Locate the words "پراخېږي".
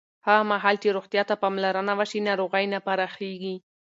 2.85-3.55